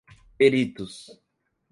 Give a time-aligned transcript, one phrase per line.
[0.39, 0.97] peritos